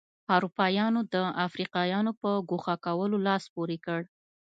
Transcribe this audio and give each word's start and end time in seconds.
اروپایانو 0.35 1.01
د 1.13 1.15
افریقایانو 1.45 2.11
په 2.21 2.29
ګوښه 2.49 2.75
کولو 2.85 3.17
لاس 3.27 3.43
پورې 3.55 3.77
کړ. 3.85 4.01